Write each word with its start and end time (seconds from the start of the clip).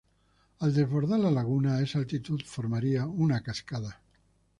Al 0.67 0.71
desbordar 0.77 1.19
la 1.19 1.29
laguna 1.35 1.75
a 1.75 1.83
esa 1.83 1.99
altitud 1.99 2.39
formaría 2.43 3.05
una 3.05 3.41
cascada. 3.43 4.01